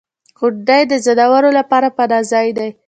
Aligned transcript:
•غونډۍ 0.39 0.81
د 0.91 0.93
ځناورو 1.05 1.49
لپاره 1.59 1.87
پناه 1.97 2.23
ځای 2.31 2.47
دی. 2.57 2.69